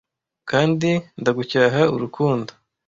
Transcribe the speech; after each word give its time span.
kandi 0.49 0.89
ndagucyaha 1.19 1.81
urukundo 1.95 2.51